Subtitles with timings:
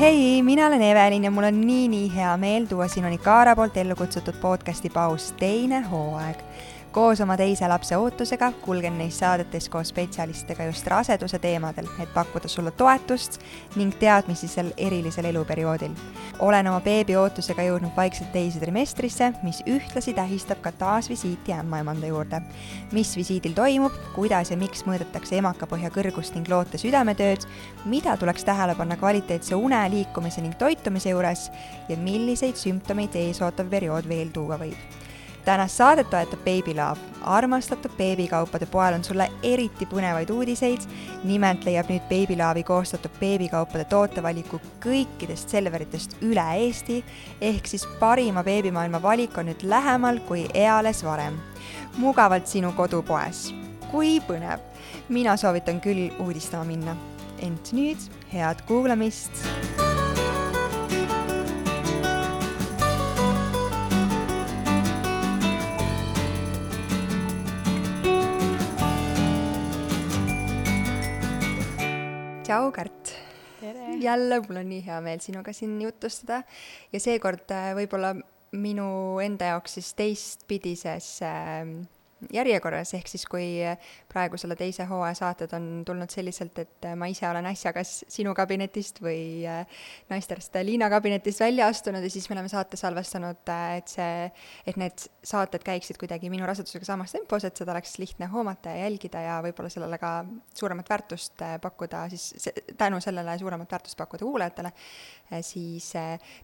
[0.00, 3.96] hei, mina olen Evelin ja mul on nii-nii hea meel tuua sinuni Kaara poolt ellu
[3.96, 6.38] kutsutud podcasti paus teine hooaeg
[6.92, 12.48] koos oma teise lapse ootusega kulgen neis saadetes koos spetsialistidega just raseduse teemadel, et pakkuda
[12.48, 13.38] sulle toetust
[13.78, 15.92] ning teadmisi sel erilisel eluperioodil.
[16.38, 22.40] olen oma beebi ootusega jõudnud vaikselt teise trimestrisse, mis ühtlasi tähistab ka taasvisiiti ämmaemanda juurde.
[22.92, 27.46] mis visiidil toimub, kuidas ja miks mõõdetakse emakapõhja kõrgust ning loote südametööd,
[27.84, 31.50] mida tuleks tähele panna kvaliteetse une, liikumise ning toitumise juures
[31.88, 35.09] ja milliseid sümptomeid ees ootav periood veel tuua võib
[35.44, 37.00] tänast saadet toetab Baby Love.
[37.20, 40.80] armastatud beebikaupade poel on sulle eriti põnevaid uudiseid.
[41.24, 47.04] nimelt leiab nüüd Baby Love'i koostatud beebikaupade tootevaliku kõikidest Selveritest üle Eesti.
[47.40, 51.38] ehk siis parima beebimaailma valik on nüüd lähemal kui eales varem.
[51.96, 53.54] mugavalt sinu kodupoes.
[53.90, 54.58] kui põnev.
[55.08, 56.96] mina soovitan küll uudistama minna.
[57.42, 57.98] ent nüüd
[58.32, 59.32] head kuulamist
[72.50, 73.12] tšau, Kärt!
[74.00, 76.40] jälle, mul on nii hea meel sinuga siin jutustada
[76.90, 78.14] ja seekord äh, võib-olla
[78.58, 78.86] minu
[79.22, 81.60] enda jaoks siis teistpidises äh,
[82.34, 83.46] järjekorras, ehk siis kui
[84.10, 88.34] praegu selle teise hooaja saated on tulnud selliselt, et ma ise olen äsja kas sinu
[88.36, 93.92] kabinetist või äh, naisterahvast Liina kabinetist välja astunud ja siis me oleme saate salvestanud, et
[93.92, 94.28] see,
[94.68, 98.86] et need saated käiksid kuidagi minu rasedusega samas tempos, et seda oleks lihtne hoomata ja
[98.86, 100.12] jälgida ja võib-olla sellele ka
[100.56, 104.72] suuremat väärtust pakkuda, siis tänu sellele suuremat väärtust pakkuda kuulajatele,
[105.42, 105.92] siis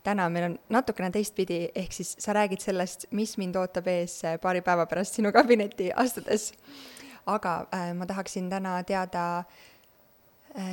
[0.05, 4.63] täna meil on natukene teistpidi, ehk siis sa räägid sellest, mis mind ootab ees paari
[4.63, 6.53] päeva pärast sinu kabinetis, kabineti astudes.
[7.27, 9.45] aga ma tahaksin täna teada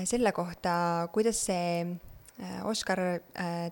[0.05, 1.95] selle kohta, kuidas see
[2.65, 2.99] Oskar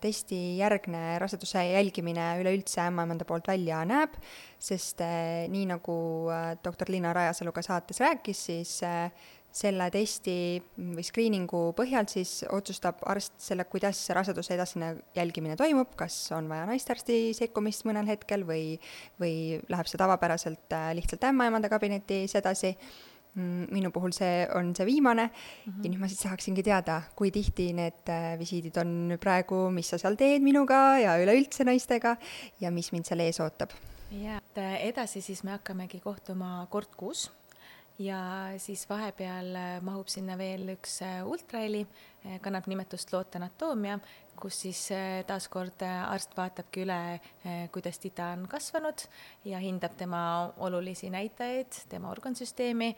[0.02, 4.13] testi järgne raseduse jälgimine üleüldse ämmaemanda poolt välja näeb,
[4.59, 5.02] sest
[5.50, 5.96] nii nagu
[6.63, 8.75] doktor Liina Rajasalu ka saates rääkis, siis
[9.51, 10.34] selle testi
[10.79, 16.66] või screening'u põhjal siis otsustab arst selle, kuidas raseduse edasine jälgimine toimub, kas on vaja
[16.69, 18.78] naistearsti sekkumist mõnel hetkel või,
[19.22, 22.75] või läheb see tavapäraselt äh, lihtsalt ämmaemanda kabinetis edasi.
[23.31, 25.84] Mm, minu puhul see on see viimane mm -hmm.
[25.84, 29.97] ja nüüd ma siis tahaksingi teada, kui tihti need äh, visiidid on praegu, mis sa
[29.97, 32.17] seal teed minuga ja üleüldse naistega
[32.59, 33.72] ja mis mind seal ees ootab?
[34.11, 37.31] jaa, et äh, edasi siis me hakkamegi kohtuma kord kuus
[38.01, 38.19] ja
[38.57, 41.84] siis vahepeal äh, mahub sinna veel üks äh, ultraheli,
[42.25, 44.00] äh, kannab nimetust loote anatoomia,
[44.41, 44.79] kus siis
[45.29, 46.97] taaskord arst vaatabki üle,
[47.69, 49.03] kuidas tita on kasvanud
[49.45, 50.22] ja hindab tema
[50.66, 52.95] olulisi näitajaid, tema organsüsteemi.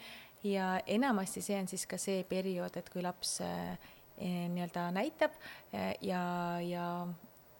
[0.47, 3.41] Ja enamasti see on siis ka see periood, et kui laps
[4.21, 5.35] nii-öelda näitab
[5.99, 6.23] ja,
[6.63, 6.87] ja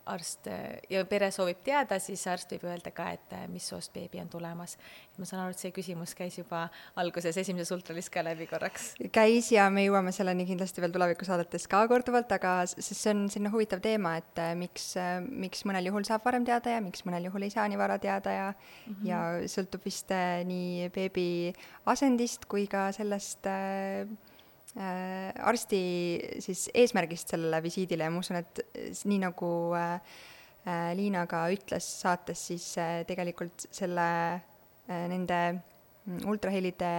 [0.06, 0.48] arst
[0.92, 4.30] ja pere soovib teada, siis arst võib öelda ka, et äh, mis soost beebi on
[4.32, 4.78] tulemas.
[5.18, 6.64] ma saan aru, et see küsimus käis juba
[7.00, 8.94] alguses esimeses ultralis ka läbi korraks.
[9.14, 13.54] käis ja me jõuame selleni kindlasti veel tulevikusaadetes ka korduvalt, aga sest see on selline
[13.54, 17.30] huvitav teema, et äh, miks, äh, miks mõnel juhul saab varem teada ja miks mõnel
[17.30, 19.08] juhul ei saa nii vara teada ja mm -hmm.
[19.08, 19.24] ja
[19.56, 20.12] sõltub vist
[20.46, 21.54] nii beebi
[21.86, 24.08] asendist kui ka sellest äh, Äh,
[24.74, 25.80] arsti
[26.42, 28.64] siis eesmärgist sellele visiidile ja ma usun, et
[29.06, 30.16] nii nagu äh,
[30.66, 32.72] äh, Liina ka ütles saates, siis
[33.10, 34.08] tegelikult selle,
[34.90, 36.90] nende mm, ultrahelide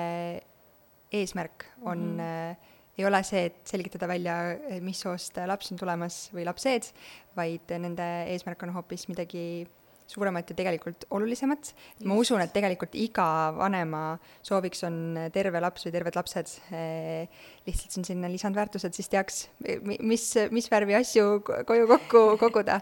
[1.15, 2.71] eesmärk on mm, -hmm.
[2.99, 4.37] ei ole see, et selgitada välja,
[4.81, 6.93] mis soost laps on tulemas või lapsed,
[7.37, 9.67] vaid nende eesmärk on hoopis midagi
[10.11, 11.73] suuremat ja tegelikult olulisemat.
[12.05, 13.27] ma usun, et tegelikult iga
[13.57, 14.97] vanema sooviks on
[15.35, 17.29] terve laps või terved lapsed eh,.
[17.67, 19.45] lihtsalt on selline lisandväärtus, et siis teaks,
[19.85, 22.81] mis, mis värvi asju koju kokku koguda.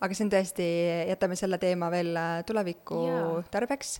[0.00, 0.70] aga see on tõesti,
[1.12, 2.16] jätame selle teema veel
[2.48, 3.52] tuleviku yeah.
[3.52, 3.98] tarbeks.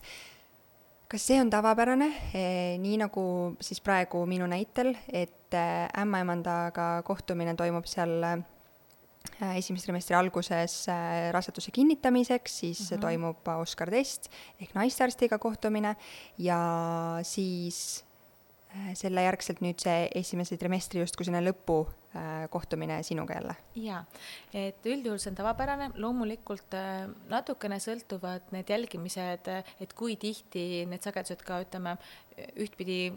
[1.12, 3.28] kas see on tavapärane eh,, nii nagu
[3.60, 8.44] siis praegu minu näitel, et eh, ämmaemandaga kohtumine toimub seal Äh,
[9.56, 13.00] esimese trimestri alguses äh, raseduse kinnitamiseks, siis mm -hmm.
[13.00, 14.30] toimub Oskar test
[14.60, 15.96] ehk naistearstiga kohtumine
[16.38, 18.04] ja siis
[18.74, 21.86] äh, selle järgselt nüüd see esimese trimestri justkui selline lõpu
[22.50, 23.54] kohtumine sinuga jälle?
[23.74, 24.04] jaa,
[24.54, 26.72] et üldjuhul see on tavapärane, loomulikult
[27.28, 29.50] natukene sõltuvad need jälgimised,
[29.80, 31.98] et kui tihti need sagedused ka ütleme,
[32.56, 33.12] ühtpidi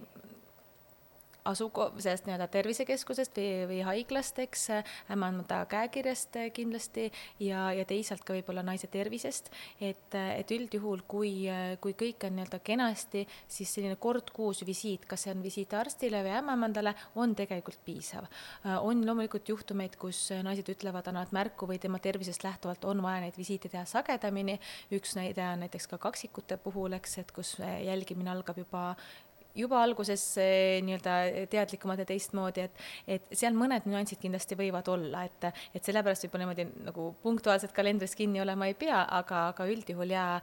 [1.51, 4.67] asuko-, sellest nii-öelda tervisekeskusest või, või haiglast, eks,
[5.11, 7.09] ämmanda käekirjast kindlasti
[7.43, 9.51] ja, ja teisalt ka võib-olla naise tervisest,
[9.81, 11.33] et, et üldjuhul, kui,
[11.81, 16.21] kui kõik on nii-öelda kenasti, siis selline kord kuus visiit, kas see on visiit arstile
[16.25, 18.27] või ämmaemandale, on tegelikult piisav.
[18.81, 23.37] on loomulikult juhtumeid, kus naised ütlevad, annavad märku või tema tervisest lähtuvalt on vaja neid
[23.37, 24.59] visiite teha sagedamini,
[24.95, 28.83] üks näide on näiteks ka kaksikute puhul, eks, et kus jälgimine algab juba
[29.59, 30.23] juba alguses
[30.85, 31.15] nii-öelda
[31.51, 32.83] teadlikumalt ja teistmoodi, et,
[33.17, 38.15] et seal mõned nüansid kindlasti võivad olla, et, et sellepärast võib-olla niimoodi nagu punktuaalselt kalendris
[38.17, 40.39] kinni olema ei pea, aga, aga üldjuhul jaa,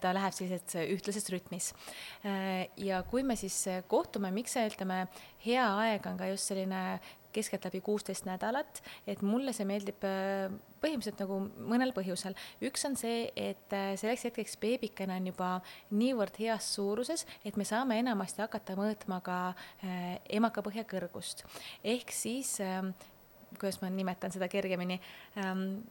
[0.00, 1.72] ta läheb sellises ühtlases rütmis.
[2.80, 3.58] ja kui me siis
[3.90, 5.04] kohtume, miks see, ütleme,
[5.44, 6.82] hea aeg on ka just selline
[7.36, 10.04] keskeltläbi kuusteist nädalat, et mulle see meeldib
[10.86, 11.40] põhimõtteliselt nagu
[11.72, 12.36] mõnel põhjusel.
[12.64, 15.50] üks on see, et äh, selleks hetkeks beebikene on juba
[15.90, 21.44] niivõrd heas suuruses, et me saame enamasti hakata mõõtma ka äh, emakapõhja kõrgust.
[21.84, 22.94] ehk siis ähm,
[23.58, 25.00] kuidas ma nimetan seda kergemini
[25.42, 25.84] ähm,,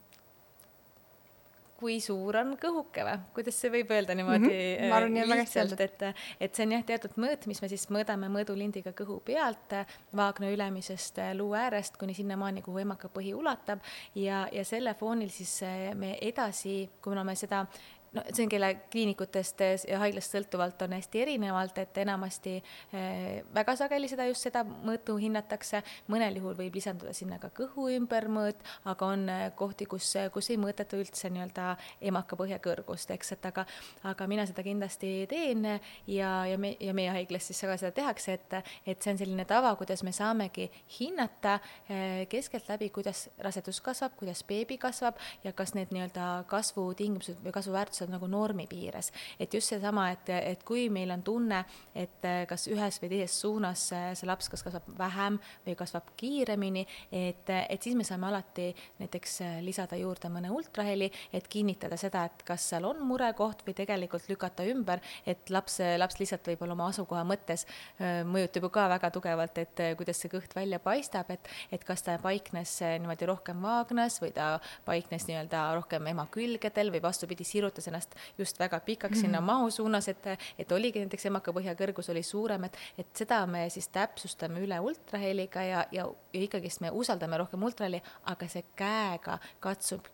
[1.86, 4.94] kui suur on kõhuke või, kuidas see võib öelda niimoodi mm -hmm.
[4.96, 6.06] arvan, lihtsalt, et,
[6.42, 9.76] et see on jah, teatud mõõt, mis me siis mõõdame mõõdulindiga kõhu pealt,
[10.18, 13.86] vaagna ülemisest luu äärest kuni sinnamaani, kuhu emakapõhi ulatab.
[14.16, 15.60] Ja, ja selle foonil siis
[15.96, 17.66] me edasi, kuna me seda
[18.16, 23.76] no see on kelle kliinikutest ja haiglast sõltuvalt on hästi erinevalt, et enamasti eh, väga
[23.80, 25.82] sageli seda just seda mõõtu hinnatakse,
[26.12, 30.60] mõnel juhul võib lisanduda sinna ka kõhu ümbermõõt, aga on eh, kohti, kus, kus ei
[30.62, 31.76] mõõdeta üldse nii-öelda
[32.12, 33.66] emaka põhja kõrgust, eks, et aga,
[34.12, 38.38] aga mina seda kindlasti teen ja, ja me, ja meie haiglas siis ka seda tehakse,
[38.40, 40.70] et, et see on selline tava, kuidas me saamegi
[41.00, 41.58] hinnata
[41.90, 48.05] eh, keskeltläbi, kuidas rasedus kasvab, kuidas beebi kasvab ja kas need nii-öelda kasvutingimused või kasvuväärtused
[48.06, 49.12] on nagu normi piires.
[49.40, 51.64] et just seesama, et, et kui meil on tunne,
[51.96, 56.86] et eh, kas ühes või teises suunas see laps kas kasvab vähem või kasvab kiiremini,
[57.12, 58.70] et, et siis me saame alati
[59.00, 64.30] näiteks lisada juurde mõne ultraheli, et kinnitada seda, et kas seal on murekoht või tegelikult
[64.30, 67.66] lükata ümber, et laps, laps lihtsalt võib-olla oma asukoha mõttes
[68.00, 72.18] mõjutab ju ka väga tugevalt, et kuidas see kõht välja paistab, et, et kas ta
[72.22, 74.56] paiknes niimoodi rohkem vaagnas või ta
[74.86, 79.46] paiknes nii-öelda rohkem ema külgedel või vastupidi, sirutas ennast ennast just väga pikaks sinna mhm.
[79.46, 80.28] mahu suunas, et,
[80.60, 85.64] et oligi näiteks emakapõhja kõrgus oli suurem, et, et seda me siis täpsustame üle ultraheliga
[85.64, 88.02] ja, ja, ja ikkagist me usaldame rohkem ultraheli,
[88.32, 90.08] aga see käega katsub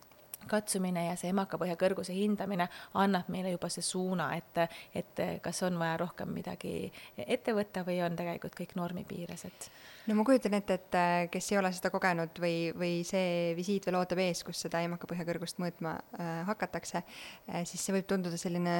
[0.50, 2.68] katsumine ja see emakapõhja kõrguse hindamine
[3.00, 4.62] annab meile juba see suuna, et,
[4.98, 9.68] et kas on vaja rohkem midagi ette võtta või on tegelikult kõik normi piires, et.
[10.08, 10.98] no ma kujutan ette, et
[11.32, 15.26] kes ei ole seda kogenud või, või see visiit veel ootab ees, kus seda emakapõhja
[15.28, 18.76] kõrgust mõõtma äh, hakatakse äh,, siis see võib tunduda selline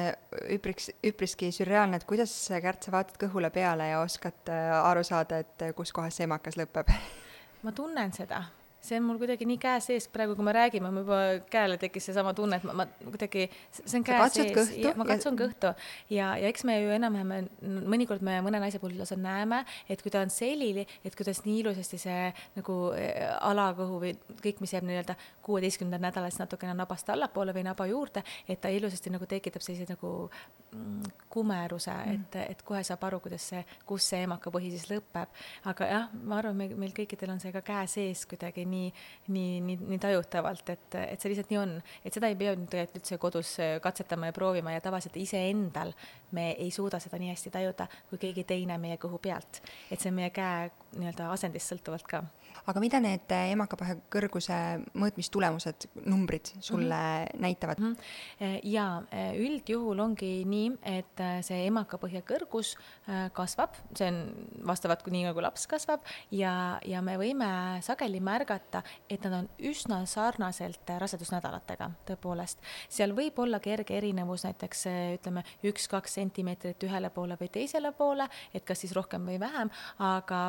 [0.53, 2.33] üpriks, üpriski sürreaalne, et kuidas,
[2.63, 6.59] Kärt, sa vaatad kõhule peale ja oskad äh, aru saada, et kus kohas see emakas
[6.59, 6.91] lõpeb
[7.63, 8.43] ma tunnen seda
[8.83, 11.19] see on mul kuidagi nii käe sees praegu, kui me räägime, mul juba
[11.51, 15.45] käele tekkis seesama tunne, et ma, ma kuidagi, see on käe sees, ma katsun ja...
[15.45, 15.73] kõhtu
[16.13, 17.49] ja, ja eks me ju enam-vähem,
[17.89, 21.61] mõnikord me mõne naise puhul lausa näeme, et kui ta on selili, et kuidas nii
[21.63, 24.13] ilusasti see nagu eh, alakõhu või
[24.43, 28.71] kõik, mis jääb nii-öelda kuueteistkümnendal nädalal siis natukene nabast allapoole või naba juurde, et ta
[28.73, 30.13] ilusasti nagu tekitab sellise nagu
[30.73, 35.41] mm, kumeruse mm., et, et kohe saab aru, kuidas see, kus see emakapõhi siis lõpeb.
[35.69, 38.91] aga jah, ma arvan, meil, meil kõikidel on see ka käe sees kuidagi nii, nii,
[39.35, 41.75] nii, nii tajutavalt, et, et see lihtsalt nii on.
[42.03, 45.93] et seda ei pea nüüd tegelikult üldse kodus äh, katsetama ja proovima ja tavaliselt iseendal
[46.33, 49.61] me ei suuda seda nii hästi tajuda kui keegi teine meie kõhu pealt.
[49.91, 52.23] et see on meie käe nii-öelda asendist sõltuvalt ka
[52.69, 54.57] aga mida need äh, emakapõhja kõrguse
[54.99, 57.41] mõõtmistulemused, numbrid sulle mm -hmm.
[57.41, 57.95] näitavad mm?
[57.95, 58.59] -hmm.
[58.63, 59.03] ja
[59.37, 62.75] üldjuhul ongi nii, et see emakapõhja kõrgus
[63.33, 64.19] kasvab, see on
[64.67, 68.62] vastavalt nii nagu laps kasvab ja, ja me võime sageli märgata,
[69.09, 72.61] et nad on üsna sarnaselt rasedusnädalatega, tõepoolest.
[72.89, 74.85] seal võib olla kerge erinevus, näiteks
[75.17, 80.45] ütleme, üks-kaks sentimeetrit ühele poole või teisele poole, et kas siis rohkem või vähem, aga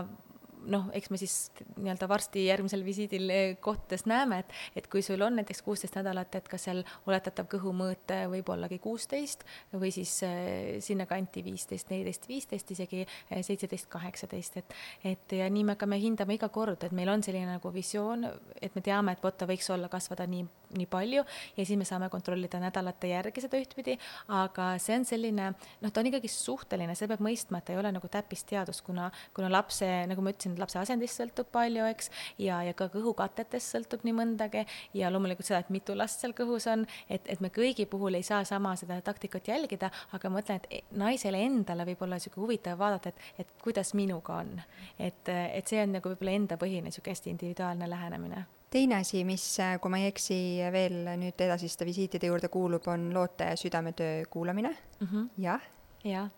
[0.70, 1.34] noh, eks me siis
[1.76, 6.34] nii-öelda varsti järgmisel visiidil eh, kohtades näeme, et, et kui sul on näiteks kuusteist nädalat,
[6.38, 12.74] et kas seal oletatav kõhumõõt võib ollagi kuusteist või siis äh, sinnakanti viisteist, neliteist, viisteist,
[12.76, 14.76] isegi eh, seitseteist, kaheksateist, et,
[15.14, 18.28] et ja nii me hakkame hindama iga kord, et meil on selline nagu visioon,
[18.60, 20.46] et me teame, et vot ta võiks olla, kasvada nii
[20.78, 21.24] nii palju
[21.56, 23.96] ja siis me saame kontrollida nädalate järgi seda ühtpidi,
[24.34, 25.50] aga see on selline,
[25.82, 29.10] noh, ta on ikkagi suhteline, seda peab mõistma, et ta ei ole nagu täppisteadus, kuna,
[29.36, 32.10] kuna lapse, nagu ma ütlesin, lapse asendist sõltub palju, eks,
[32.42, 34.64] ja, ja ka kõhukatetest sõltub nii mõndagi
[34.98, 38.26] ja loomulikult seda, et mitu last seal kõhus on, et, et me kõigi puhul ei
[38.26, 42.80] saa sama seda taktikat jälgida, aga ma mõtlen, et naisele endale võib olla niisugune huvitav
[42.80, 44.58] vaadata, et, et kuidas minuga on.
[44.98, 49.44] et, et see on nagu võib-olla endapõhine, niisugune hästi individuaalne lähenemine teine asi, mis,
[49.80, 50.38] kui ma ei eksi,
[50.74, 55.06] veel nüüd edasiste visiitide juurde kuulub, on loote südametöö kuulamine mm.
[55.06, 55.28] -hmm.
[55.38, 55.62] jah?
[56.04, 56.30] jah,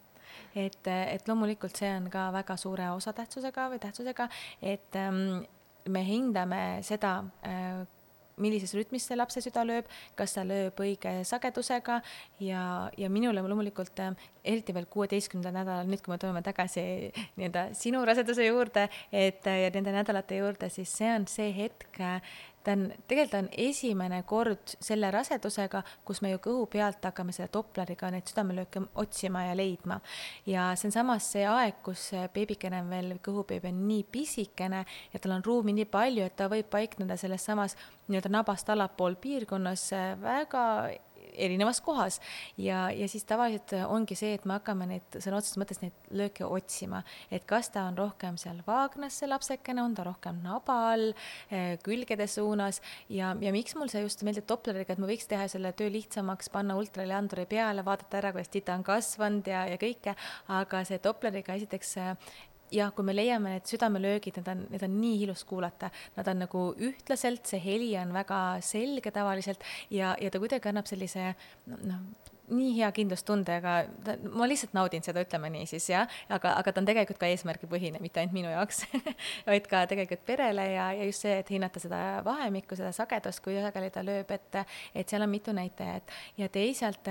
[0.55, 4.29] et, et loomulikult see on ka väga suure osatähtsusega või tähtsusega,
[4.63, 5.45] et ähm,
[5.89, 7.87] me hindame seda äh,,
[8.43, 9.89] millises rütmis see lapse süda lööb,
[10.19, 12.01] kas ta lööb õige sagedusega
[12.45, 12.63] ja,
[12.97, 14.03] ja minule loomulikult
[14.45, 16.85] eriti veel kuueteistkümnendal nädalal, nüüd kui me tuleme tagasi
[17.39, 22.03] nii-öelda sinu raseduse juurde, et ja nende nädalate juurde, siis see on see hetk,
[22.67, 27.51] ta on, tegelikult on esimene kord selle rasedusega, kus me ju kõhu pealt hakkame selle
[27.55, 30.01] Dopleriga neid südamelööke otsima ja leidma.
[30.47, 35.23] ja see on samas see aeg, kus beebikene on veel, kõhubeebi on nii pisikene ja
[35.23, 37.77] tal on ruumi nii palju, et ta võib paikneda selles samas
[38.09, 39.91] nii-öelda nabast allapool piirkonnas
[40.23, 40.67] väga
[41.37, 42.21] erinevas kohas.
[42.57, 46.47] Ja, ja siis tavaliselt ongi see, et me hakkame neid sõna otseses mõttes neid lööke
[46.47, 51.13] otsima, et kas ta on rohkem seal vaagnas, see lapsekene, on ta rohkem naba all,
[51.51, 52.81] eh, külgede suunas.
[53.13, 56.51] Ja, ja miks mul see just meeldib Dopleriga, et ma võiks teha selle töö lihtsamaks,
[56.55, 60.17] panna ultraleanduri peale, vaadata ära, kuidas tita on kasvanud ja, ja kõike,
[60.57, 61.97] aga see Dopleriga esiteks
[62.73, 66.45] jah, kui me leiame need südamelöögid, need on, need on nii ilus kuulata, nad on
[66.47, 71.33] nagu ühtlaselt, see heli on väga selge tavaliselt ja, ja ta kuidagi annab sellise
[71.67, 72.01] noh,
[72.53, 73.75] nii hea kindlustunde, aga
[74.05, 77.31] ta, ma lihtsalt naudin seda, ütleme nii siis jah, aga, aga ta on tegelikult ka
[77.33, 78.85] eesmärgipõhine, mitte ainult minu jaoks
[79.49, 83.59] vaid ka tegelikult perele ja, ja just see, et hinnata seda vahemikku, seda sagedust, kui
[83.63, 84.61] sageli ta lööb, et,
[84.95, 86.15] et seal on mitu näitajat.
[86.39, 87.11] ja teisalt,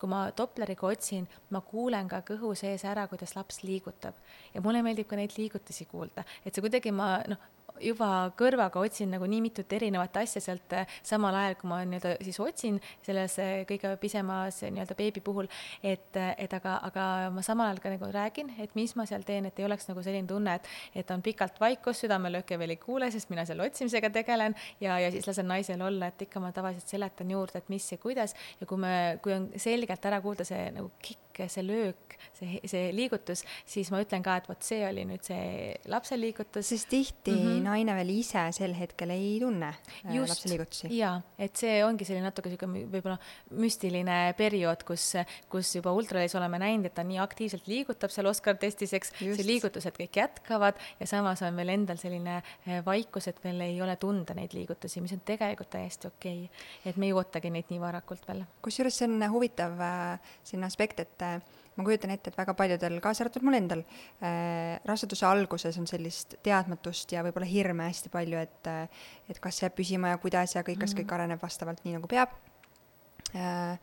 [0.00, 4.16] kui ma Dopleriga otsin, ma kuulen ka kõhu sees ära, kuidas laps liigutab.
[4.54, 9.10] Ja mulle meeldib ka neid liigutusi kuulda, et see kuidagi ma noh, juba kõrvaga otsin
[9.14, 13.38] nagu nii mitut erinevat asja sealt eh, samal ajal, kui ma nii-öelda siis otsin selles
[13.42, 15.48] eh, kõige pisemas eh, nii-öelda beebi puhul,
[15.82, 19.48] et, et aga, aga ma samal ajal ka nagu räägin, et mis ma seal teen,
[19.48, 20.70] et ei oleks nagu selline tunne, et,
[21.02, 24.56] et on pikalt vaikus, südamelööke veel ei kuule, sest mina selle otsimisega tegelen.
[24.80, 27.98] Ja, ja siis lasen naisel olla, et ikka ma tavaliselt seletan juurde, et mis ja
[28.00, 28.36] kuidas.
[28.60, 32.90] Ja kui me, kui on selgelt ära kuulda see nagu kikk, see löök, see, see
[32.96, 36.72] liigutus, siis ma ütlen ka, et vot see oli nüüd see lapse liigutus.
[36.72, 40.90] sest tihti mm -hmm naine veel ise sel hetkel ei tunne äh, Just, lapse liigutusi.
[40.96, 43.16] jaa, et see ongi selline natuke niisugune võib-olla
[43.62, 45.08] müstiline periood, kus,
[45.52, 49.46] kus juba ultralis oleme näinud, et ta nii aktiivselt liigutab seal Oscar testis, eks, see
[49.46, 53.96] liigutused kõik jätkavad ja samas on veel endal selline äh, vaikus, et veel ei ole
[54.00, 56.66] tunda neid liigutusi, mis on tegelikult täiesti okei okay..
[56.90, 58.44] et me ei ootagi neid nii varakult veel.
[58.64, 61.25] kusjuures see on huvitav äh, selline aspekt, et
[61.76, 66.38] ma kujutan ette, et väga paljudel, kaasa arvatud mul endal äh,, raseduse alguses on sellist
[66.46, 70.64] teadmatust ja võib-olla hirme hästi palju, et äh, et kas jääb püsima ja kuidas ja
[70.66, 72.32] kõik, kas mm kõik areneb vastavalt nii, nagu peab
[73.36, 73.76] äh,.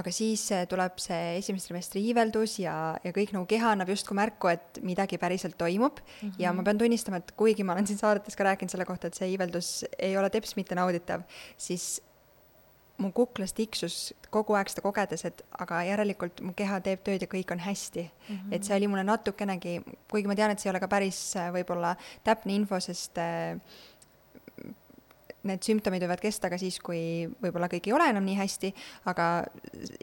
[0.00, 2.74] aga siis äh, tuleb see esimese trimestri iiveldus ja,
[3.04, 6.20] ja kõik nagu keha annab justkui märku, et midagi päriselt toimub mm.
[6.22, 6.38] -hmm.
[6.38, 9.18] ja ma pean tunnistama, et kuigi ma olen siin saadetes ka rääkinud selle kohta, et
[9.18, 12.00] see iiveldus ei ole teps mitte nauditav, siis
[13.00, 13.98] mu kuklas tiksus
[14.32, 18.04] kogu aeg seda kogedes, et aga järelikult mu keha teeb tööd ja kõik on hästi
[18.04, 18.34] mm.
[18.34, 18.54] -hmm.
[18.54, 19.80] et see oli mulle natukenegi,
[20.10, 23.56] kuigi ma tean, et see ei ole ka päris äh, võib-olla täpne info, sest äh,
[25.48, 28.72] need sümptomid võivad kesta ka siis, kui võib-olla kõik ei ole enam nii hästi,
[29.10, 29.28] aga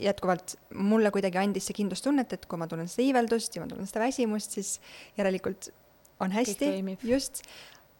[0.01, 3.89] jätkuvalt mulle kuidagi andis see kindlustunnet, et kui ma tunnen seda iiveldust ja ma tunnen
[3.89, 4.77] seda väsimust, siis
[5.19, 5.69] järelikult
[6.23, 6.71] on hästi,
[7.05, 7.43] just,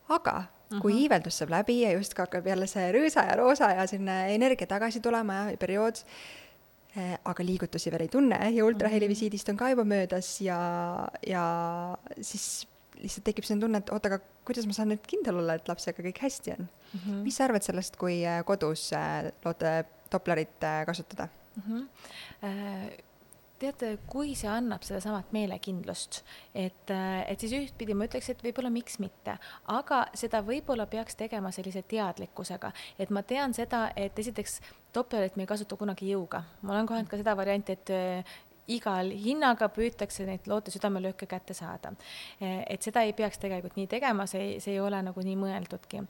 [0.10, 1.04] aga Kui mhm.
[1.06, 5.00] iiveldus saab läbi ja justkui hakkab jälle see rõõsa ja roosa ja selline energia tagasi
[5.04, 6.02] tulema ja periood,
[6.96, 10.58] eh, aga liigutusi veel ei tunne ja ultrahelivisiidist on ka juba möödas ja,
[11.24, 11.46] ja
[12.20, 12.68] siis
[13.00, 16.04] lihtsalt tekib selline tunne, et oota, aga kuidas ma saan nüüd kindel olla, et lapsega
[16.04, 17.00] kõik hästi on uh.
[17.00, 17.24] -huh.
[17.24, 19.78] mis sa arvad sellest, kui eh, kodus eh, loote
[20.12, 21.64] Dopplerit kasutada uh?
[21.64, 21.88] -huh.
[23.58, 26.20] Teate, kui see annab sedasamat meelekindlust,
[26.54, 29.34] et, et siis ühtpidi ma ütleks, et võib-olla miks mitte,
[29.74, 32.70] aga seda võib-olla peaks tegema sellise teadlikkusega,
[33.02, 34.60] et ma tean seda, et esiteks
[34.94, 37.92] Dopperit me ei kasuta kunagi jõuga, ma olen kohanud ka seda varianti, et
[38.72, 41.94] igal hinnaga püütakse neid loote südamelööke kätte saada.
[42.40, 46.04] et seda ei peaks tegelikult nii tegema, see, see ei ole nagu nii mõeldudki.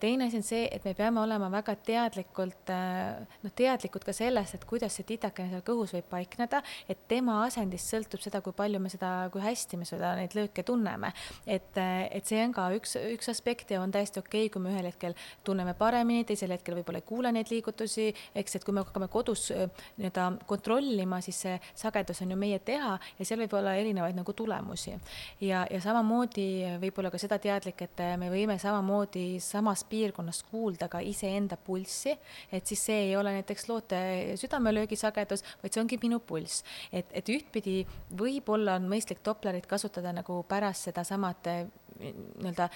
[0.00, 2.72] teine asi on see, et me peame olema väga teadlikult,
[3.42, 7.92] noh, teadlikud ka sellest, et kuidas see titakene seal kõhus võib paikneda, et tema asendist
[7.92, 11.12] sõltub seda, kui palju me seda, kui hästi me seda, neid lööke tunneme.
[11.46, 14.72] et, et see on ka üks, üks aspekt ja on täiesti okei okay,, kui me
[14.72, 18.84] ühel hetkel tunneme paremini, teisel hetkel võib-olla ei kuule neid liigutusi, eks, et kui me
[18.86, 21.58] hakkame kodus nii-öelda kontrollima, siis see
[21.98, 24.94] sagedus on ju meie teha ja seal võib olla erinevaid nagu tulemusi.
[25.40, 31.00] ja, ja samamoodi võib-olla ka seda teadlik, et me võime samamoodi samas piirkonnas kuulda ka
[31.00, 32.14] iseenda pulssi,
[32.52, 34.00] et siis see ei ole näiteks loote
[34.36, 36.64] südamelöögi sagedus, vaid see ongi minu pulss.
[36.92, 41.52] et, et ühtpidi võib-olla on mõistlik Dopplerit kasutada nagu pärast sedasamat
[41.98, 42.68] nii-öelda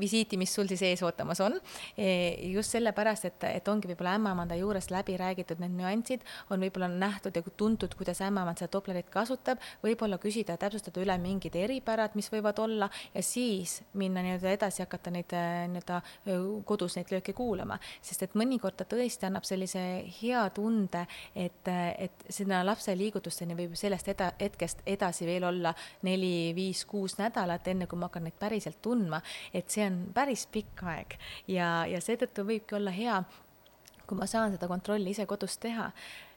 [0.00, 1.58] visiiti, mis sul siis ees ootamas on.
[1.96, 2.06] E,
[2.52, 7.36] just sellepärast, et, et ongi võib-olla ämmamanda juures läbi räägitud need nüansid, on võib-olla nähtud
[7.36, 12.30] ja tuntud, kuidas ämmamand seda Dopplerit kasutab, võib-olla küsida ja täpsustada üle mingid eripärad, mis
[12.32, 15.34] võivad olla ja siis minna nii-öelda edasi, hakata neid
[15.74, 16.00] nii-öelda
[16.66, 17.78] kodus neid lööke kuulama.
[18.02, 19.80] sest et mõnikord ta tõesti annab sellise
[20.20, 26.52] hea tunde, et, et sinna lapse liigutusteni võib sellest eda-, hetkest edasi veel olla neli,
[26.56, 29.20] viis, kuus nädalat, enne kui ma hakkan neid päriselt tundma,
[29.54, 31.18] et see see on päris pikk aeg
[31.50, 33.20] ja, ja seetõttu võibki olla hea,
[34.08, 35.90] kui ma saan seda kontrolli ise kodus teha.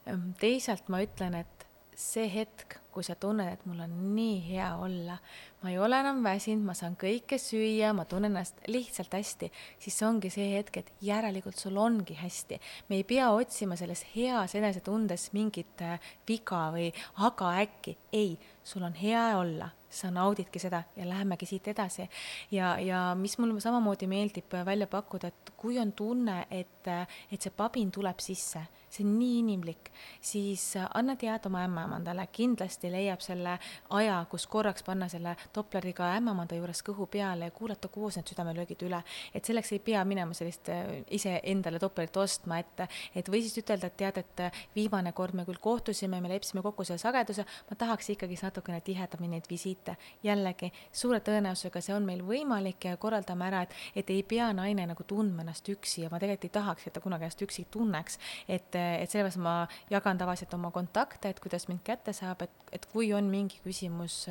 [0.08, 1.66] Ehm, teisalt ma ütlen, et
[1.98, 5.16] see hetk, kui sa tunned, et mul on nii hea olla,
[5.64, 9.50] ma ei ole enam väsinud, ma saan kõike süüa, ma tunnen ennast lihtsalt hästi,
[9.82, 12.60] siis see ongi see hetk, et järelikult sul ongi hästi.
[12.90, 15.98] me ei pea otsima selles heas enesetundes mingit äh,
[16.30, 16.92] viga või
[17.26, 22.10] aga äkki, ei, sul on hea olla sa naudidki seda ja lähemegi siit edasi.
[22.52, 26.88] ja, ja mis mul samamoodi meeldib välja pakkuda, et kui on tunne, et,
[27.32, 29.92] et see pabin tuleb sisse, see on nii inimlik,
[30.22, 30.64] siis
[30.94, 33.58] anna teada oma ämmaemandale, kindlasti leiab selle
[33.96, 38.84] aja, kus korraks panna selle Doppleriga ämmaemanda juures kõhu peale ja kuulata koos need südamelöögid
[38.88, 39.02] üle.
[39.34, 43.88] et selleks ei pea minema sellist äh, iseendale Dopplerit ostma, et, et või siis ütelda,
[43.88, 48.12] et tead, et viimane kord me küll kohtusime, me leppisime kokku selle sageduse, ma tahaks
[48.14, 49.98] ikkagi natukene tihedamini neid visiite mitte.
[50.24, 54.88] jällegi, suure tõenäosusega see on meil võimalik ja korraldame ära, et, et ei pea naine
[54.90, 58.20] nagu tundma ennast üksi ja ma tegelikult ei tahaks, et ta kunagi ennast üksi tunneks.
[58.48, 62.86] et, et sellepärast ma jagan tavaliselt oma kontakte, et kuidas mind kätte saab, et, et
[62.92, 64.26] kui on mingi küsimus,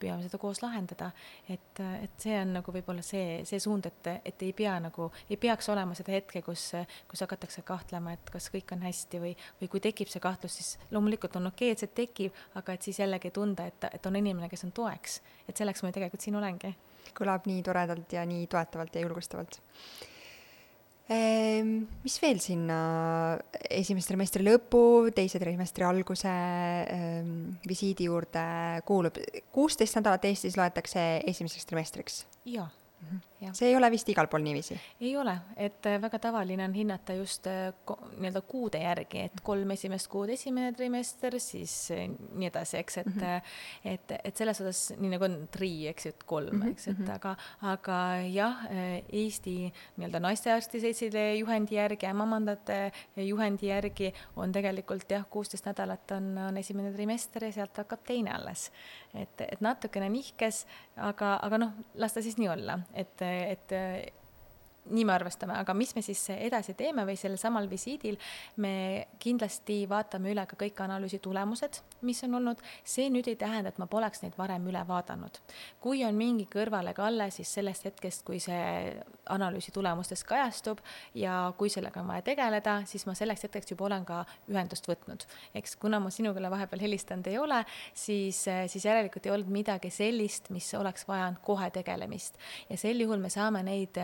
[0.00, 1.10] püüame seda koos lahendada.
[1.48, 5.38] et, et see on nagu võib-olla see, see suund, et, et ei pea nagu, ei
[5.40, 6.70] peaks olema seda hetke, kus,
[7.10, 10.92] kus hakatakse kahtlema, et kas kõik on hästi või, või kui tekib see kahtlus, siis
[10.94, 14.20] loomulikult on okei okay,, et see tekib, aga et siis jällegi tunda, et, et on
[14.20, 15.20] inimene, kes on toeks.
[15.48, 16.74] et selleks ma tegelikult siin olengi.
[17.16, 19.60] kõlab nii toredalt ja nii toetavalt ja julgustavalt
[21.10, 22.80] mis veel sinna
[23.66, 27.32] esimese trimestri lõpu, teise trimestri alguse ähm,
[27.66, 28.44] visiidi juurde
[28.86, 29.18] kuulub?
[29.50, 32.22] kuusteist nädalat Eestis loetakse esimeseks trimestriks?
[32.46, 32.68] jaa
[33.40, 33.54] Ja.
[33.56, 34.76] see ei ole vist igal pool niiviisi?
[35.00, 37.70] ei ole, et äh, väga tavaline on hinnata just äh,
[38.20, 43.08] nii-öelda kuude järgi, et kolm esimest kuud esimene trimester, siis äh, nii edasi, eks, et
[43.08, 43.94] mm, -hmm.
[43.94, 46.74] et, et selles osas nii nagu on tri, eks ju, et kolm mm, -hmm.
[46.74, 47.10] eks, et mhm.
[47.16, 47.34] aga,
[47.72, 47.96] aga
[48.28, 48.66] jah,
[49.12, 56.38] Eesti nii-öelda naistearsti seltsile juhendi järgi, ämmamandate juhendi järgi on tegelikult jah, kuusteist nädalat on,
[56.38, 58.70] on esimene trimester ja sealt hakkab teine alles.
[59.14, 63.74] et, et natukene nihkes, aga, aga noh, las ta siis nii olla et, et
[64.90, 68.18] nii me arvestame, aga mis me siis edasi teeme või sellel samal visiidil
[68.62, 72.62] me kindlasti vaatame üle ka kõik analüüsi tulemused, mis on olnud.
[72.84, 75.40] see nüüd ei tähenda, et ma poleks neid varem üle vaadanud.
[75.80, 78.96] kui on mingi kõrvalekalle, siis sellest hetkest, kui see
[79.30, 80.80] analüüsi tulemustes kajastub
[81.14, 85.26] ja kui sellega on vaja tegeleda, siis ma selleks hetkeks juba olen ka ühendust võtnud.
[85.54, 90.50] eks kuna ma sinuga vahepeal helistanud ei ole, siis, siis järelikult ei olnud midagi sellist,
[90.50, 92.38] mis oleks vajanud kohe tegelemist
[92.70, 93.98] ja sel juhul me saame neid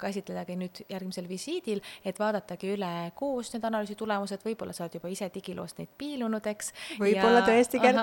[0.00, 4.98] käsitleda käsitledagi nüüd järgmisel visiidil, et vaadatagi üle koos need analüüsi tulemused, võib-olla sa oled
[4.98, 6.72] juba ise digiloost neid piilunud, eks.
[7.00, 7.98] võib-olla tõesti, Gert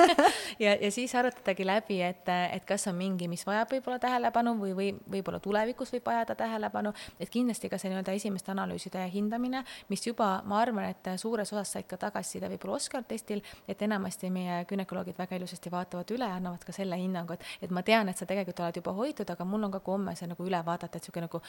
[0.64, 4.72] ja, ja siis arutadagi läbi, et, et kas on mingi, mis vajab võib-olla tähelepanu või,
[4.76, 10.06] või võib-olla tulevikus võib vajada tähelepanu, et kindlasti ka see nii-öelda esimeste analüüside hindamine, mis
[10.06, 14.62] juba, ma arvan, et suures osas said ka tagasiside võib-olla Oscar testil, et enamasti meie
[14.70, 18.18] gümnakoloogid väga ilusasti vaatavad üle ja annavad ka selle hinnangu, et, et ma tean, et
[18.18, 21.04] sa tegelikult oled juba hoitud, aga mul on ka komme see nagu üle vaadata, et
[21.04, 21.40] niisugune nagu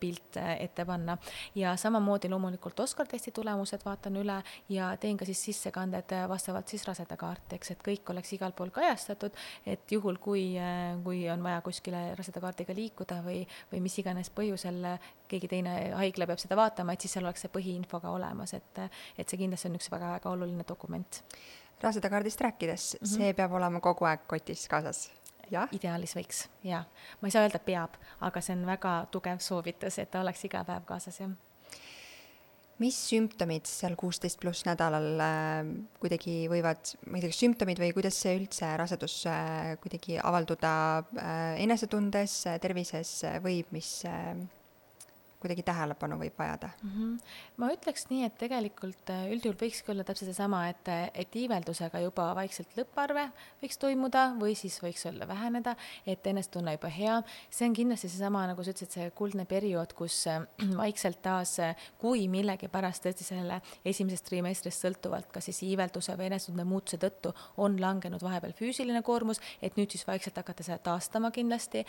[0.00, 1.16] pilt ette panna.
[1.54, 6.70] ja samamoodi loomulikult Oscar testi tulemused vaatan üle ja teen ka siis sissekanded vastavalt saavad
[6.70, 9.32] siis rasedakaarti, eks, et kõik oleks igal pool kajastatud,
[9.66, 10.56] et juhul, kui,
[11.04, 14.98] kui on vaja kuskile rasedakaardiga liikuda või, või mis iganes põhjusel
[15.28, 18.80] keegi teine haigla peab seda vaatama, et siis seal oleks see põhiinfo ka olemas, et,
[19.18, 21.22] et see kindlasti on üks väga-väga oluline dokument.
[21.82, 23.16] rasedakaardist rääkides mm, -hmm.
[23.16, 25.10] see peab olema kogu aeg kotis kaasas
[25.72, 26.84] ideaalis võiks, jaa.
[27.20, 30.64] ma ei saa öelda peab, aga see on väga tugev soovitus, et ta oleks iga
[30.64, 31.30] päev kaasas, jah
[32.82, 35.68] mis sümptomid seal kuusteist pluss nädalal äh,
[36.02, 40.74] kuidagi võivad, ma ei tea, kas sümptomid või kuidas see üldse rasedus äh, kuidagi avalduda
[41.02, 44.00] äh, enesetundes, tervises võib, mis
[45.44, 46.90] kuidagi tähelepanu võib vajada mm?
[46.90, 47.36] -hmm.
[47.60, 52.30] ma ütleks nii, et tegelikult äh, üldjuhul võikski olla täpselt seesama, et, et iiveldusega juba
[52.38, 53.26] vaikselt lõpparve
[53.62, 55.76] võiks toimuda või siis võiks olla väheneda,
[56.06, 57.20] et enesetunne juba hea.
[57.50, 60.42] see on kindlasti seesama, nagu sa ütlesid, see kuldne periood, kus äh,
[60.82, 66.64] vaikselt taas, äh, kui millegipärast tõesti selle esimesest trimestrist sõltuvalt, kas siis iivelduse või enesetunde
[66.68, 71.84] muutuse tõttu on langenud vahepeal füüsiline koormus, et nüüd siis vaikselt hakata seda taastama kindlasti.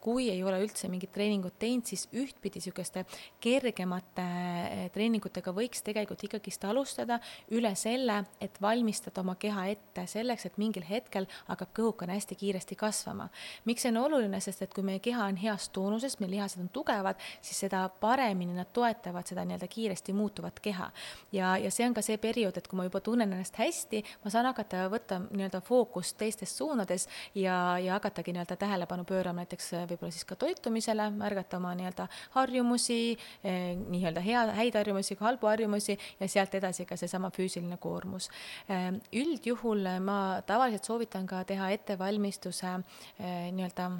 [0.00, 3.04] kui ei ole üldse mingit treeningut teinud, siis ühtpidi niisugust niisuguste
[3.40, 10.46] kergemate eh, treeningutega võiks tegelikult ikkagist alustada üle selle, et valmistada oma keha ette selleks,
[10.46, 13.28] et mingil hetkel hakkab kõhukene hästi kiiresti kasvama.
[13.64, 16.68] miks see on oluline, sest et kui meie keha on heas toonuses, meie lihased on
[16.68, 20.90] tugevad, siis seda paremini nad toetavad seda nii-öelda kiiresti muutuvat keha.
[21.32, 24.30] ja, ja see on ka see periood, et kui ma juba tunnen ennast hästi, ma
[24.30, 30.12] saan hakata võtta nii-öelda fookust teistes suunades ja, ja hakatagi nii-öelda tähelepanu pöörama näiteks võib-olla
[30.12, 35.46] siis ka toitumisele, märgata oma nii-öelda harjumusi, harjumusi, eh, nii-öelda hea, häid harjumusi kui halbu
[35.46, 38.30] harjumusi ja sealt edasi ka seesama füüsiline koormus.
[38.68, 42.80] Eh, üldjuhul ma tavaliselt soovitan ka teha ettevalmistuse
[43.20, 43.90] eh, nii-öelda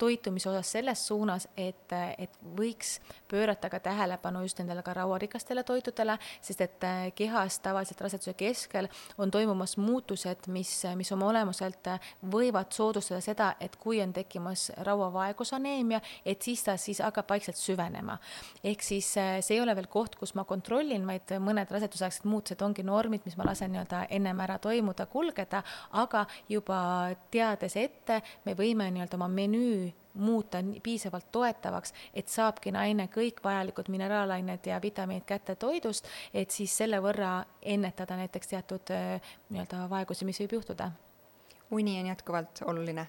[0.00, 2.96] toitumise osas selles suunas, et, et võiks
[3.28, 8.88] pöörata ka tähelepanu just nendele ka rauarikastele toitudele, sest et äh, kehas tavaliselt raseduse keskel
[9.18, 11.92] on toimumas muutused, mis, mis oma olemuselt
[12.32, 18.18] võivad soodustada seda, et kui on tekkimas rauavaegusaneemia, et siis ta siis hakkab vaikselt süvenema.
[18.64, 22.62] ehk siis äh, see ei ole veel koht, kus ma kontrollin, vaid mõned rasedusaegsed muutused
[22.64, 26.80] ongi normid, mis ma lasen nii-öelda ennem ära toimuda, kulgeda, aga juba
[27.30, 33.90] teades ette, me võime nii-öelda oma menüü muuta piisavalt toetavaks, et saabki naine kõik vajalikud
[33.92, 38.92] mineraalained ja vitamiinid kätte toidust, et siis selle võrra ennetada näiteks teatud
[39.50, 40.90] nii-öelda vaegusi, mis võib juhtuda.
[41.70, 43.06] uni on jätkuvalt oluline?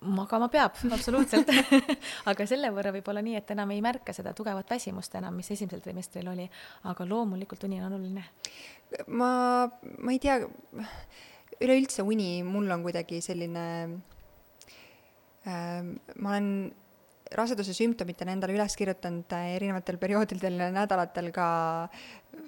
[0.00, 1.48] magama peab, absoluutselt
[2.30, 5.50] aga selle võrra võib olla nii, et enam ei märka seda tugevat väsimust enam, mis
[5.54, 6.48] esimesel trimestril oli,
[6.90, 8.24] aga loomulikult uni on oluline.
[9.06, 9.30] ma,
[9.98, 10.40] ma ei tea,
[11.62, 13.64] üleüldse uni mul on kuidagi selline
[15.44, 16.48] ma olen
[17.36, 21.46] raseduse sümptomitena endale üles kirjutanud äh, erinevatel perioodidel ja nädalatel ka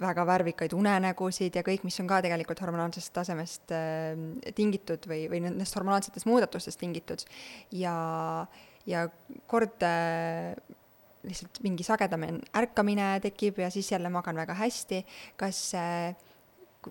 [0.01, 4.15] väga värvikaid unenägusid ja kõik, mis on ka tegelikult hormonaalsest tasemest äh,
[4.57, 7.25] tingitud või, või nendest hormonaalsetest muudatustest tingitud.
[7.73, 7.97] ja,
[8.91, 9.07] ja
[9.51, 10.55] kord äh,
[11.25, 15.05] lihtsalt mingi sagedam ärkamine tekib ja siis jälle magan väga hästi.
[15.41, 16.17] kas äh,,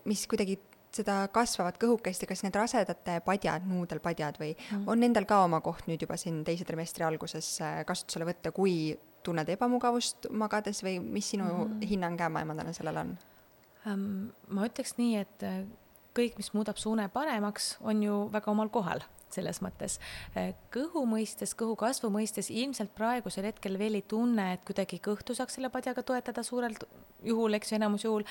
[0.09, 0.57] mis kuidagi
[0.93, 4.85] seda kasvavat kõhukest ja kas need rasedate padjad, nuudelpadjad või mm.
[4.91, 8.93] on nendel ka oma koht nüüd juba siin teise trimestri alguses äh, kasutusele võtta, kui
[9.23, 11.87] tunned ebamugavust magades või mis sinu mm.
[11.89, 13.15] hinnang ämmaemandana sellele on
[13.89, 14.05] um,?
[14.53, 15.63] ma ütleks nii, et äh,
[16.17, 19.03] kõik, mis muudab suune paremaks, on ju väga omal kohal
[19.33, 19.99] selles mõttes.
[20.35, 25.35] Eh, kõhu mõistes, kõhu kasvu mõistes ilmselt praegusel hetkel veel ei tunne, et kuidagi kõhtu
[25.37, 26.75] saaks selle padjaga toetada suurel
[27.23, 28.25] juhul, eks ju, enamus juhul,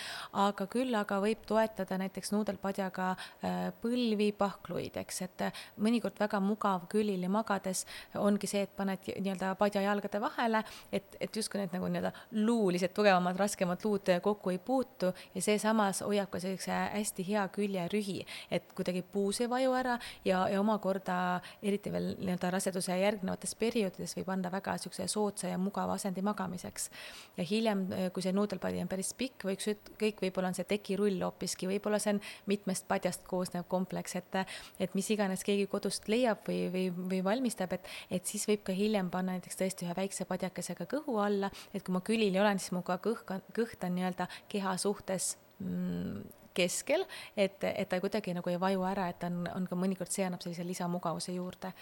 [0.45, 6.41] aga küll aga võib toetada näiteks nuudelpadjaga eh, põlvi, pahkluid, eks, et eh, mõnikord väga
[6.45, 7.85] mugav külili magades
[8.21, 10.63] ongi see, et paned nii-öelda padja jalgade vahele,
[10.93, 12.13] et, et justkui need nagu nii-öelda
[12.45, 15.13] luulised, tugevamad, raskemad luud kokku ei puutu.
[15.35, 19.99] Ja see samas hoiab ka sellise hästi hea küljerühi, et kuidagi puus ei vaju ära
[20.25, 25.49] ja, ja omakorda omakorda eriti veel nii-öelda raseduse järgnevates perioodides võib anda väga niisuguse soodsa
[25.49, 26.91] ja mugava asendi magamiseks.
[27.37, 31.69] ja hiljem, kui see nuudelpadi on päris pikk, võiks kõik, võib-olla on see tekirull hoopiski,
[31.69, 34.33] võib-olla see on mitmest padjast koosnev kompleks, et
[34.81, 38.73] et mis iganes keegi kodust leiab või, või, või valmistab, et, et siis võib ka
[38.73, 42.73] hiljem panna näiteks tõesti ühe väikse padjakesega kõhu alla, et kui ma külili olen, siis
[42.73, 47.05] mu ka kõhk, kõht on nii-öelda keha suhtes mm, keskel,
[47.37, 50.43] et, et ta kuidagi nagu ei vaju ära, et on, on ka mõnikord, see annab
[50.45, 51.73] sellise lisamugavuse juurde.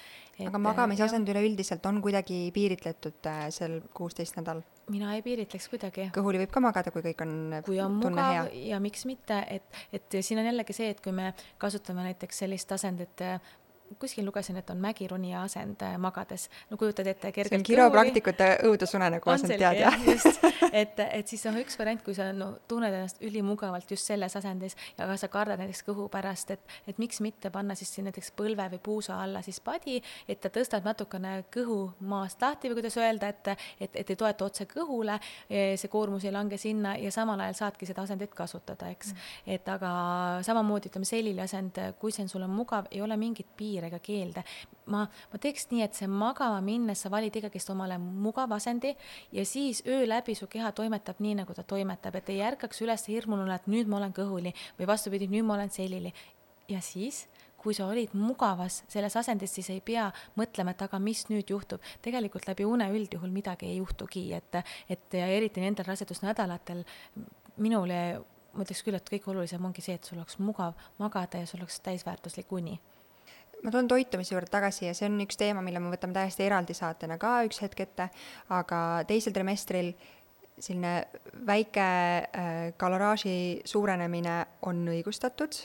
[0.46, 4.62] aga magamisasend üleüldiselt on kuidagi piiritletud äh, sel kuusteist nädal?
[4.90, 6.09] mina ei piiritleks kuidagi.
[6.14, 7.35] kõhuli võib ka magada, kui kõik on
[7.66, 8.44] kui on mugav hea.
[8.72, 12.72] ja miks mitte, et, et siin on jällegi see, et kui me kasutame näiteks sellist
[12.74, 13.22] asendit
[13.98, 18.48] kuskil lugesin, et on mägironija asend äh, magades, no kujutad ette kergelt see on kiropraktikute
[18.68, 19.96] õudusunenägu asend, tead jah?
[20.12, 24.37] just, et, et siis on üks variant, kui sa no tunned ennast ülimugavalt just selles
[24.38, 28.33] asendis ja ka sa kardad näiteks kõhu pärast, et, et miks mitte panna siis näiteks
[28.38, 29.98] põlve või puusa alla siis padi,
[30.29, 34.46] et ta tõstab natukene kõhu maast lahti või kuidas öelda, et, et, et ei toeta
[34.46, 35.18] otse kõhule,
[35.50, 39.12] see koormus ei lange sinna ja samal ajal saadki seda asendit kasutada, eks.
[39.14, 39.53] Mm..
[39.57, 39.90] et aga
[40.46, 44.00] samamoodi ütleme, selili asend, kui see on sulle mugav, ei ole mingit piiri piire ega
[44.02, 44.44] keelde.
[44.90, 48.94] ma, ma teeks nii, et see magama minnes sa valid ikkagist omale mugava asendi
[49.32, 53.06] ja siis öö läbi su keha toimetab nii, nagu ta toimetab, et ei ärkaks üles
[53.08, 56.12] hirmununa, et nüüd ma olen kõhuli või vastupidi, nüüd ma olen selili.
[56.68, 57.28] ja siis
[57.60, 60.06] kui sa olid mugavas selles asendis, siis ei pea
[60.38, 61.80] mõtlema, et aga mis nüüd juhtub.
[62.02, 66.84] tegelikult läbi une üldjuhul midagi ei juhtugi, et, et ja eriti nendel rasedusnädalatel
[67.56, 71.46] minule ma ütleks küll, et kõige olulisem ongi see, et sul oleks mugav magada ja
[71.46, 72.80] sul oleks täisväärtuslik uni
[73.64, 76.77] ma tulen toitumise juurde tagasi ja see on üks teema, mille me võtame täiesti eraldi
[76.77, 78.09] saatena ka üks hetk ette,
[78.57, 79.92] aga teisel trimestril
[80.61, 80.94] selline
[81.49, 84.35] väike äh, kaloraaži suurenemine
[84.68, 85.57] on õigustatud,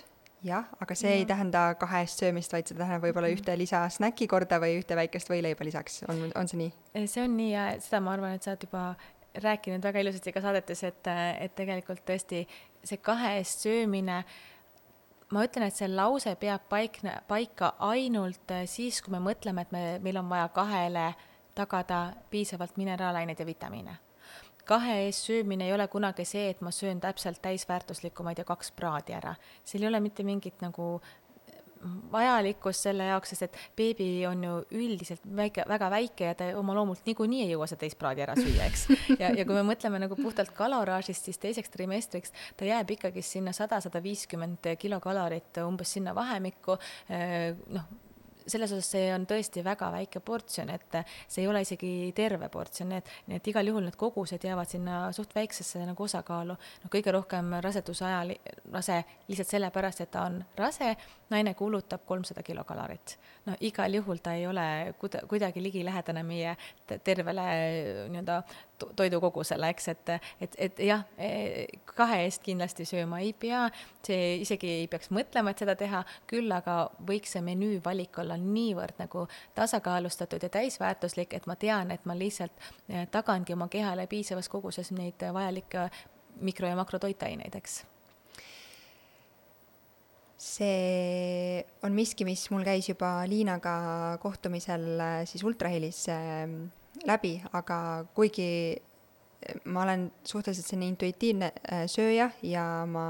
[0.46, 1.20] jah, aga see ja.
[1.20, 3.42] ei tähenda kahest söömist, vaid see tähendab võib-olla mhm.
[3.42, 7.06] ühte lisa snäki korda või ühte väikest võileiba lisaks, on, on see nii?
[7.12, 8.88] see on nii ja seda ma arvan, et sa oled juba
[9.44, 11.08] rääkinud väga ilusasti ka saadetes, et,
[11.44, 12.46] et tegelikult tõesti
[12.86, 14.36] see kahe eest söömine äh,
[15.36, 19.74] ma ütlen, et see lause peab paikne, paika ainult äh, siis, kui me mõtleme, et
[19.76, 21.10] me, meil on vaja kahele
[21.56, 22.00] tagada
[22.32, 24.00] piisavalt mineraalaineid ja vitamiine.
[24.66, 28.48] kahe eest söömine ei ole kunagi see, et ma söön täpselt täisväärtuslikku, ma ei tea,
[28.48, 29.36] kaks praadi ära.
[29.64, 31.02] seal ei ole mitte mingit nagu
[32.12, 36.76] vajalikkus selle jaoks, sest et beebi on ju üldiselt väike, väga väike ja ta oma
[36.78, 38.88] loomult niikuinii ei jõua seda teist praadi ära süüa, eks.
[39.22, 43.54] ja, ja kui me mõtleme nagu puhtalt kaloraažist, siis teiseks trimestriks ta jääb ikkagi sinna
[43.56, 46.80] sada, sada viiskümmend kilokalorit umbes sinna vahemikku,
[47.76, 47.94] noh,
[48.48, 52.94] selles osas see on tõesti väga väike portsjon, et see ei ole isegi terve portsjon,
[52.98, 56.58] et, nii et igal juhul need kogused jäävad sinna suht väiksesse nagu osakaalu.
[56.84, 58.36] noh, kõige rohkem raseduse ajal
[58.74, 60.96] rase lihtsalt sellepärast, et ta on rase,
[61.30, 63.18] naine kulutab kolmsada kilokalorit.
[63.46, 66.56] no igal juhul ta ei ole kuda-, kuidagi ligilähedane meie
[67.04, 67.46] tervele
[68.10, 68.42] nii-öelda
[68.96, 70.10] toidukogusele, eks, et,
[70.42, 71.30] et, et jah, e,
[71.86, 73.66] kahe eest kindlasti sööma ei pea,
[74.06, 79.00] see isegi ei peaks mõtlema, et seda teha, küll aga võiks see menüüvalik olla niivõrd
[79.02, 84.52] nagu tasakaalustatud ja täisväärtuslik, et ma tean, et ma lihtsalt e, tagangi oma kehale piisavas
[84.52, 85.90] koguses neid vajalikke
[86.42, 87.84] mikro- ja makrotoitaineid, eks
[90.46, 96.04] see on miski, mis mul käis juba Liinaga kohtumisel siis ultrahelis
[97.06, 97.80] läbi, aga
[98.14, 98.50] kuigi
[99.66, 103.08] ma olen suhteliselt selline intuitiivne äh, sööja ja ma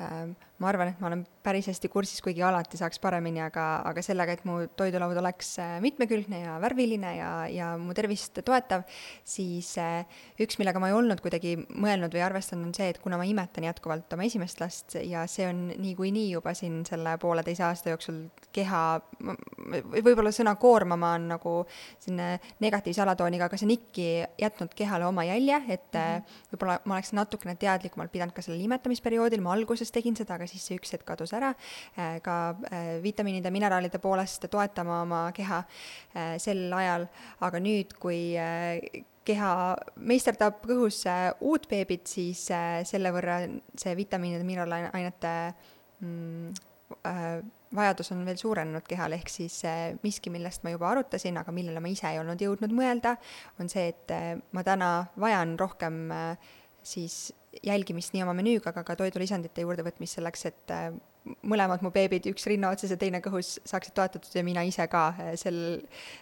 [0.00, 0.22] äh,
[0.60, 4.34] ma arvan, et ma olen päris hästi kursis, kuigi alati saaks paremini, aga, aga sellega,
[4.36, 8.84] et mu toidulaud oleks äh, mitmekülgne ja värviline ja, ja mu tervist toetav,
[9.24, 10.04] siis äh,
[10.40, 13.64] üks, millega ma ei olnud kuidagi mõelnud või arvestanud, on see, et kuna ma imetan
[13.70, 18.20] jätkuvalt oma esimest last ja see on niikuinii juba siin selle pooleteise aasta jooksul
[18.52, 18.82] keha,
[19.96, 21.54] võib-olla sõna koormama on nagu
[22.02, 24.08] selline negatiivse alatooniga, aga see on ikka
[24.44, 26.38] jätnud kehale oma jälje, et mm -hmm.
[26.52, 30.66] võib-olla ma oleks natukene teadlikumalt pidanud ka sellel imetamisperioodil, ma alguses tegin seda, aga siis
[30.66, 31.52] see üks hetk kadus ära,
[31.98, 32.36] äh, ka
[32.70, 37.06] äh, vitamiinide, mineraalide poolest toetama oma keha äh, sel ajal,
[37.46, 38.20] aga nüüd, kui
[39.30, 39.52] keha
[40.10, 41.04] meisterdab kõhus
[41.46, 42.46] uut beebit, siis
[42.88, 43.42] selle võrra
[43.78, 45.34] see vitamiinide, mineraalainete
[46.00, 46.70] mm,
[47.76, 49.60] vajadus on veel suurenenud kehal, ehk siis
[50.02, 53.14] miski, millest ma juba arutasin, aga millele ma ise ei olnud jõudnud mõelda,
[53.62, 54.16] on see, et
[54.56, 56.00] ma täna vajan rohkem
[56.82, 57.28] siis
[57.66, 60.88] jälgimist nii oma menüüga, aga ka toidulisandite juurdevõtmist selleks, et äh,
[61.42, 65.08] mõlemad mu beebid, üks rinna otsas ja teine kõhus, saaksid toetatud ja mina ise ka
[65.16, 65.60] äh, sel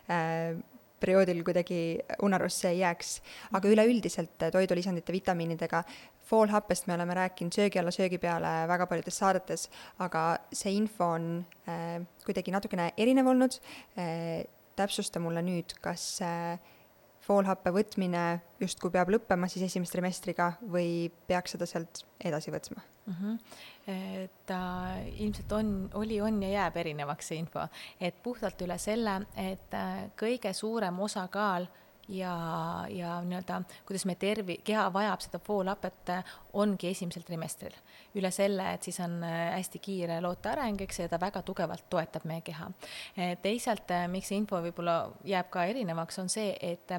[0.09, 0.57] äh,
[1.01, 3.21] perioodil kuidagi unarusse ei jääks.
[3.53, 5.83] aga üleüldiselt äh, toidulisandite vitamiinidega,
[6.29, 11.29] foolhappest me oleme rääkinud söögi alla, söögi peale väga paljudes saadetes, aga see info on
[11.69, 13.61] äh, kuidagi natukene erinev olnud
[13.99, 14.45] äh,.
[14.79, 16.59] täpsusta mulle nüüd, kas äh,
[17.29, 18.23] foolhappe võtmine
[18.61, 23.19] justkui peab lõppema siis esimese trimestriga või peaks seda sealt edasi võtma mm?
[23.19, 24.31] -hmm.
[24.49, 24.61] ta
[25.17, 27.67] ilmselt on, oli, on ja jääb erinevaks see info,
[28.01, 31.69] et puhtalt üle selle, et äh, kõige suurem osakaal
[32.09, 32.35] ja,
[32.91, 36.13] ja nii-öelda, kuidas meie tervi-, keha vajab seda foolhapet,
[36.53, 37.75] ongi esimesel trimestril.
[38.19, 41.89] üle selle, et siis on äh, hästi kiire loote areng, eks, ja ta väga tugevalt
[41.91, 42.71] toetab meie keha.
[43.43, 46.97] teisalt, miks see info võib-olla jääb ka erinevaks, on see, et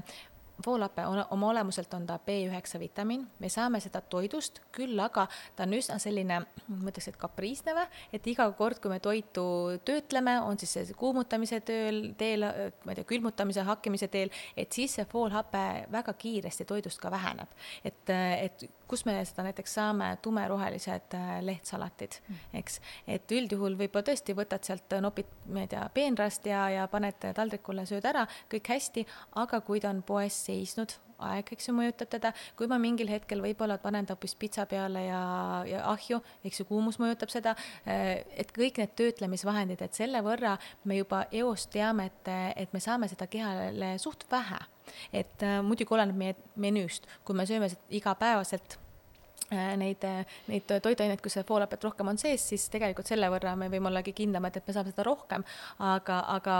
[0.65, 5.65] voolape on oma olemuselt on ta B9 vitamiin, me saame seda toidust, küll aga ta
[5.67, 9.45] on üsna selline, ma ütleks, et kapriisne või, et iga kord, kui me toitu
[9.85, 12.47] töötleme, on siis see kuumutamise tööl, teel,
[12.85, 17.49] ma ei tea, külmutamise, hakkimise teel, et siis see foolhape väga kiiresti toidust ka väheneb.
[17.83, 22.39] et, et kus me seda näiteks saame, tumerohelised äh, lehtsalatid, mm.
[22.61, 27.29] eks, et üldjuhul võib-olla tõesti võtad sealt, nopid, ma ei tea, peenrast ja, ja paned
[27.37, 29.05] taldrikule, sööd ära, kõik hästi,
[29.41, 30.95] aga kui ta on poes seisnud,
[31.27, 35.03] aeg, eks ju, mõjutab teda, kui ma mingil hetkel võib-olla panen ta hoopis pitsa peale
[35.05, 35.21] ja,
[35.67, 40.55] ja ahju, eks ju, kuumus mõjutab seda, äh, et kõik need töötlemisvahendid, et selle võrra
[40.89, 42.33] me juba eos teame, et,
[42.65, 44.59] et me saame seda kehale suht vähe
[45.13, 48.88] et äh, muidugi oleneb meie menüüst, kui me sööme igapäevaselt Äh,
[49.51, 53.69] neid, äh, neid toiduaineid, kus see foolhapet rohkem on sees, siis tegelikult selle võrra me
[53.71, 55.43] võime ollagi kindlamad, et me saame seda rohkem.
[55.79, 56.55] aga, aga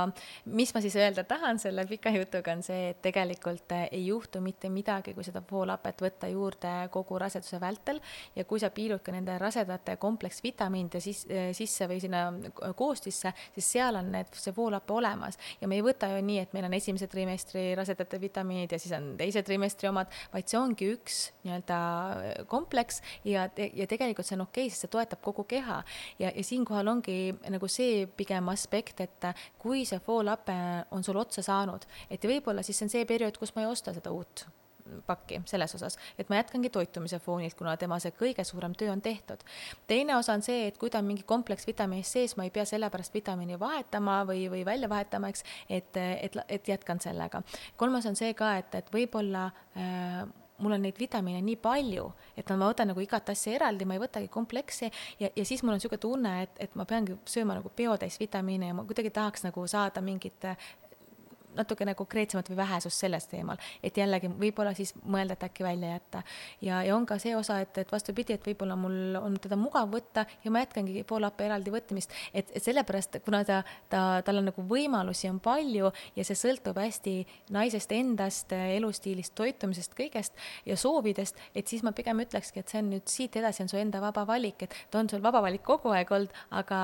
[0.46, 4.42] mis ma siis öelda tahan selle pika jutuga, on see, et tegelikult äh, ei juhtu
[4.42, 8.02] mitte midagi, kui seda foolhapet võtta juurde kogu raseduse vältel
[8.36, 11.26] ja kui sa piilud ka nende rasedate kompleksvitamiinide sis,
[11.58, 12.26] sisse või sinna
[12.78, 16.56] koostisse, siis seal on need, see foolhape olemas ja me ei võta ju nii, et
[16.56, 20.90] meil on esimese trimestri rasedate vitamiinid ja siis on teise trimestri omad, vaid see ongi
[20.96, 21.80] üks nii-öelda
[22.50, 25.84] kompleks, kompleks ja, ja tegelikult see on okei okay,, sest see toetab kogu keha.
[26.20, 30.56] ja, ja siinkohal ongi nagu see pigem aspekt, et kui see foolape
[30.92, 33.94] on sul otsa saanud, et võib-olla siis see on see periood, kus ma ei osta
[33.94, 34.48] seda uut
[35.06, 39.04] pakki selles osas, et ma jätkangi toitumise foonilt, kuna tema see kõige suurem töö on
[39.06, 39.44] tehtud.
[39.88, 43.14] teine osa on see, et kui ta on mingi kompleksvitamiinis sees, ma ei pea sellepärast
[43.14, 47.44] vitamiini vahetama või, või välja vahetama, eks, et, et, et jätkan sellega.
[47.78, 50.26] kolmas on see ka, et, et võib-olla äh,
[50.60, 52.06] mul on neid vitamiine nii palju,
[52.38, 55.76] et ma võtan nagu igat asja eraldi, ma ei võtagi kompleksi ja, ja siis mul
[55.76, 59.46] on niisugune tunne, et, et ma peangi sööma nagu biotäis vitamiine ja ma kuidagi tahaks
[59.48, 60.50] nagu saada mingit
[61.60, 66.24] natukene konkreetsemat või vähesust sellest teemal, et jällegi võib-olla siis mõelda, et äkki välja jätta.
[66.66, 69.90] ja, ja on ka see osa, et, et vastupidi, et võib-olla mul on teda mugav
[69.92, 74.50] võtta ja ma jätkangi poolappe eraldi võtmist, et, et sellepärast, kuna ta, ta, tal on
[74.52, 77.16] nagu võimalusi on palju ja see sõltub hästi
[77.56, 82.92] naisest endast, elustiilist, toitumisest, kõigest ja soovidest, et siis ma pigem ütlekski, et see on
[82.94, 85.94] nüüd siit edasi on su enda vaba valik, et ta on sul vaba valik kogu
[85.96, 86.80] aeg olnud, aga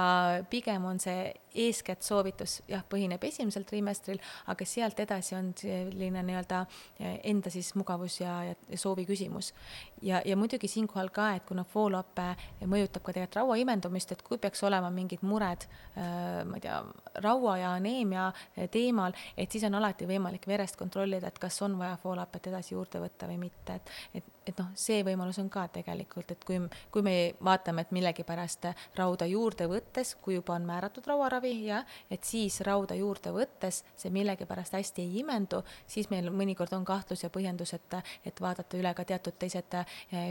[0.51, 4.19] pigem on see eeskätt soovitus, jah, põhineb esimesel trimestril,
[4.51, 6.61] aga sealt edasi on selline nii-öelda
[6.99, 9.53] eh, enda siis mugavus ja, ja soovi küsimus.
[10.01, 12.27] Ja, ja muidugi siinkohal ka, et kuna foolappe
[12.65, 16.79] mõjutab ka tegelikult raua imendumist, et kui peaks olema mingid mured, eh, ma ei tea,
[17.25, 18.29] raua ja aneemia
[18.71, 23.03] teemal, et siis on alati võimalik verest kontrollida, et kas on vaja foolapet edasi juurde
[23.03, 26.59] võtta või mitte, et, et et noh, see võimalus on ka tegelikult, et kui,
[26.93, 32.23] kui me vaatame, et millegipärast rauda juurde võttes, kui juba on määratud rauaravi, jah, et
[32.27, 37.31] siis rauda juurde võttes see millegipärast hästi ei imendu, siis meil mõnikord on kahtlus ja
[37.33, 39.79] põhjendus, et, et vaadata üle ka teatud teised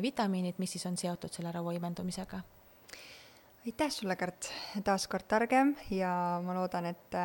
[0.03, 2.43] vitamiinid, mis siis on seotud selle raua imendumisega
[3.65, 4.51] aitäh sulle, Kärt,
[4.85, 6.13] taas kord targem ja
[6.45, 7.17] ma loodan, et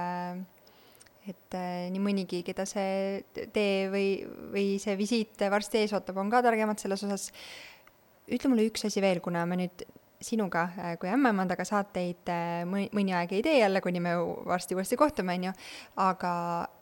[1.29, 3.19] et äh, nii mõnigi, keda see
[3.53, 4.07] tee või,
[4.53, 7.27] või see visiit varsti ees ootab, on ka targemad selles osas.
[8.29, 9.83] ütle mulle üks asi veel, kuna me nüüd
[10.23, 12.31] sinuga äh, kui ämmaemandaga saateid
[12.71, 14.15] mõni, mõni aeg ei tee jälle, kuni me
[14.47, 15.53] varsti uuesti kohtume, on ju,
[16.07, 16.33] aga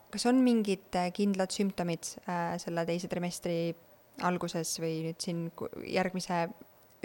[0.08, 2.06] kas on mingid kindlad sümptomid
[2.62, 3.74] selle teise trimestri
[4.26, 5.44] alguses või nüüd siin
[5.86, 6.46] järgmise,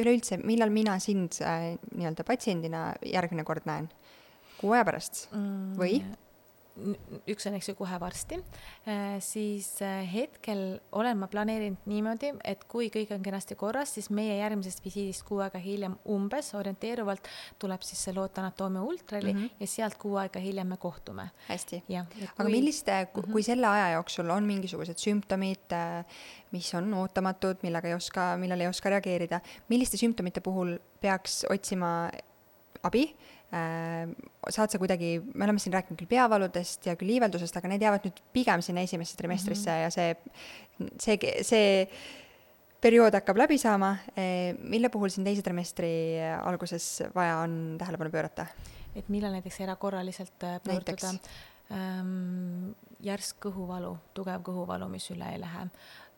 [0.02, 3.92] üleüldse, millal mina sind äh, nii-öelda patsiendina järgmine kord näen?
[4.64, 5.98] kuu aja pärast mm, või?
[7.30, 8.40] Üks on, eks ju, kohe varsti,
[8.90, 14.10] äh, siis äh, hetkel olen ma planeerinud niimoodi, et kui kõik on kenasti korras, siis
[14.14, 17.30] meie järgmisest visiidist kuu aega hiljem umbes orienteeruvalt
[17.62, 19.60] tuleb siis see lootanatoomia ultrali mm -hmm.
[19.60, 21.30] ja sealt kuu aega hiljem me kohtume.
[21.48, 21.84] hästi.
[21.88, 22.30] Kui...
[22.38, 23.32] aga milliste, -hmm.
[23.32, 26.06] kui selle aja jooksul on mingisugused sümptomid, äh,
[26.52, 32.10] mis on ootamatud, millega ei oska, millele ei oska reageerida, milliste sümptomite puhul peaks otsima
[32.84, 33.16] abi
[33.54, 38.08] saad sa kuidagi, me oleme siin rääkinud küll peavaludest ja küll iiveldusest, aga need jäävad
[38.08, 39.84] nüüd pigem sinna esimesse trimestrisse mm -hmm.
[39.84, 41.88] ja see, see, see
[42.82, 48.46] periood hakkab läbi saama, äh, mille puhul siin teise trimestri alguses vaja on tähelepanu pöörata?
[48.96, 51.14] et millal näiteks erakorraliselt äh, pöörduda?
[51.72, 55.68] Ähm, järsk kõhuvalu, tugev kõhuvalu, mis üle ei lähe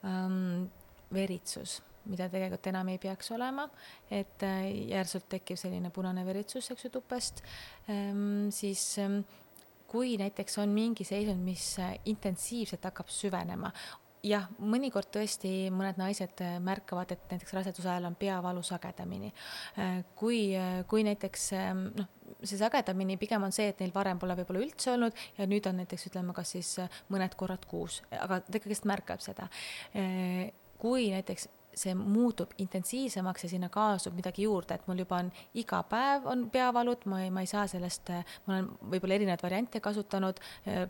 [0.03, 0.65] ähm,,
[1.13, 3.65] veritsus mida tegelikult enam ei peaks olema,
[4.13, 7.43] et äh, järsult tekib selline punane veritsus, eks ju, tupest,
[7.89, 9.21] ehm, siis ehm,
[9.89, 13.71] kui näiteks on mingi seisund, mis äh, intensiivselt hakkab süvenema,
[14.25, 19.31] jah, mõnikord tõesti mõned naised äh, märkavad, et näiteks raseduse ajal on peavalu sagedamini.
[20.17, 20.39] Kui,
[20.89, 22.09] kui näiteks ähm, noh,
[22.41, 25.81] see sagedamini pigem on see, et neil varem pole võib-olla üldse olnud ja nüüd on
[25.81, 26.71] näiteks ütleme, kas siis
[27.13, 29.49] mõned korrad kuus, aga ta ikkagist märkab seda.
[30.81, 35.81] kui näiteks see muutub intensiivsemaks ja sinna kaasub midagi juurde, et mul juba on iga
[35.89, 38.11] päev on peavalud, ma ei, ma ei saa sellest,
[38.45, 40.39] ma olen võib-olla erinevaid variante kasutanud,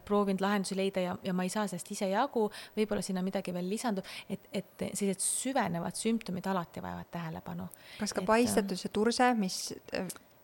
[0.06, 3.70] proovinud lahendusi leida ja, ja ma ei saa sellest ise jagu, võib-olla sinna midagi veel
[3.70, 7.68] lisandub, et, et sellised süvenevad sümptomid alati vajavad tähelepanu.
[8.00, 9.60] kas ka et, paistetus ja turse, mis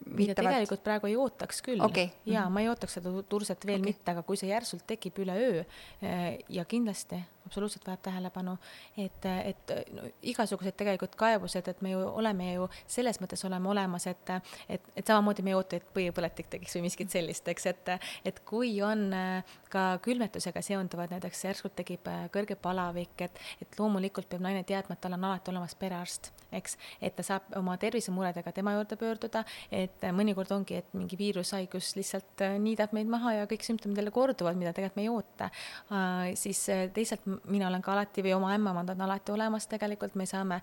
[0.10, 2.10] mida tegelikult praegu ei ootaks küll okay..
[2.26, 3.92] jaa, ma ei ootaks seda turset veel okay.
[3.92, 5.64] mitte, aga kui see järsult tekib üleöö
[6.50, 8.56] ja kindlasti absoluutselt vajab tähelepanu,
[8.98, 14.08] et, et no, igasugused tegelikult kaebused, et me ju oleme ju selles mõttes oleme olemas,
[14.12, 14.34] et,
[14.70, 17.94] et, et samamoodi me ei oota, et põipõletik tekiks või miskit sellist, eks, et,
[18.26, 23.80] et kui on eh, ka külmetusega seonduvad, näiteks järsku tekib eh, kõrge palavik, et, et
[23.80, 27.78] loomulikult peab naine teadma, et tal on alati olemas perearst, eks, et ta saab oma
[27.82, 33.10] tervisemuredega tema juurde pöörduda, et et mõnikord ongi, et mingi viirushaigus lihtsalt äh, niidab meid
[33.12, 35.50] maha ja kõik sümptomid jälle korduvad, mida tegelikult me ei oota.
[35.92, 40.16] Äh, siis äh, teisalt mina olen ka alati või oma ämmemad on alati olemas tegelikult,
[40.20, 40.62] me saame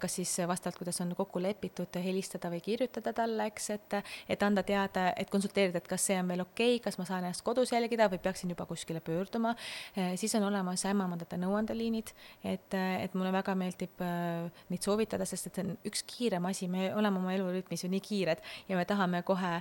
[0.00, 3.98] kas siis vastavalt, kuidas on kokku lepitud, helistada või kirjutada talle, eks, et,
[4.28, 7.26] et anda teada, et konsulteerida, et kas see on veel okei okay,, kas ma saan
[7.26, 9.54] ennast kodus jälgida või peaksin juba kuskile pöörduma.
[10.16, 12.12] siis on olemas ämmemandade nõuandeliinid,
[12.44, 14.02] et, et mulle väga meeldib
[14.68, 18.02] neid soovitada, sest et see on üks kiirem asi, me oleme oma elurütmis ju nii
[18.04, 19.58] kiired ja me tahame kohe,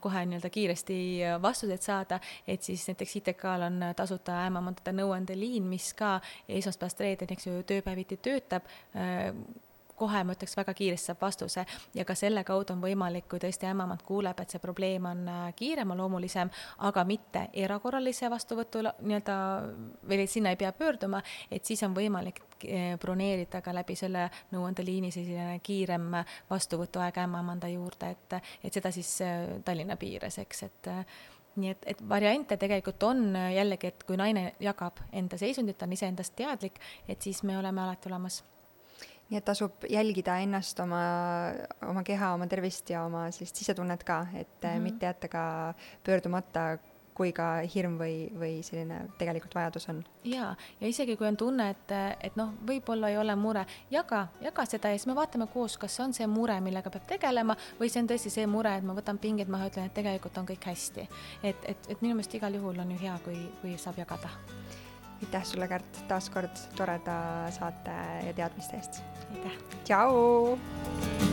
[0.00, 0.98] kohe nii-öelda kiiresti
[1.42, 7.46] vastuseid saada, et siis näiteks ITK-l on tasuta ämmaemandade nõuandeliin, mis ka esmaspäevast reedeni, eks
[7.46, 8.66] ju, tööpäeviti töötab
[9.96, 11.64] kohe ma ütleks väga kiiresti saab vastuse.
[11.96, 15.22] Ja ka selle kaudu on võimalik, kui tõesti ämmaemand kuuleb, et see probleem on
[15.56, 16.50] kiireloomulisem,
[16.88, 19.38] aga mitte erakorralise vastuvõtu nii-öelda
[20.04, 25.10] või sinna ei pea pöörduma, et siis on võimalik Eh, broneerida ka läbi selle nõuandeliini
[25.12, 26.06] selline kiirem
[26.48, 29.10] vastuvõtuaeg ämmaemanda juurde, et, et seda siis
[29.64, 30.88] Tallinna piires, eks, et
[31.56, 36.36] nii et, et variante tegelikult on jällegi, et kui naine jagab enda seisundit, on iseendast
[36.36, 36.78] teadlik,
[37.08, 38.42] et siis me oleme alati olemas
[39.26, 41.00] nii et tasub jälgida ennast, oma,
[41.88, 44.82] oma keha, oma tervist ja oma sellist sisetunnet ka, et mm -hmm.
[44.82, 46.78] mitte jätta ka pöördumata
[47.16, 50.02] kui ka hirm või, või selline tegelikult vajadus on.
[50.28, 50.50] jaa,
[50.80, 51.94] ja isegi kui on tunne, et,
[52.28, 55.96] et noh, võib-olla ei ole mure, jaga, jaga seda ja siis me vaatame koos, kas
[55.96, 58.96] see on see mure, millega peab tegelema või see on tõesti see mure, et ma
[58.96, 61.06] võtan pinged maha, ütlen, et tegelikult on kõik hästi.
[61.42, 64.32] et, et, et minu meelest igal juhul on ju hea, kui, kui saab jagada.
[65.22, 67.16] aitäh sulle, Kärt, taas kord toreda
[67.56, 67.96] saate
[68.26, 69.00] ja teadmiste eest.
[69.30, 69.56] aitäh.
[69.84, 71.25] tšau.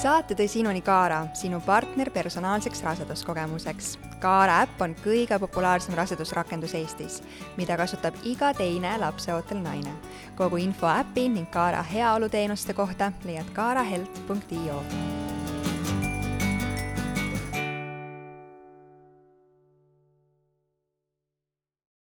[0.00, 3.90] Saate tõi sinuni Kaara, sinu partner personaalseks raseduskogemuseks.
[4.22, 7.18] Kaara äpp on kõige populaarsem rasedusrakendus Eestis,
[7.60, 9.92] mida kasutab iga teine lapseootel naine.
[10.36, 14.84] kogu info äpi ning Kaara heaoluteenuste kohta leiad kaarahealth.io